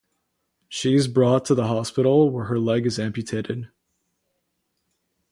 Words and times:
She 0.67 0.95
is 0.95 1.07
brought 1.07 1.45
to 1.45 1.55
hospital, 1.55 2.31
where 2.31 2.45
her 2.45 2.57
leg 2.57 2.87
is 2.87 2.97
amputated. 2.97 3.69